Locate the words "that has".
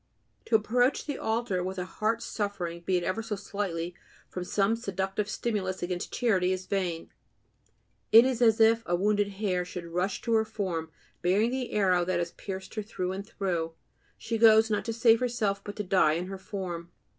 12.03-12.31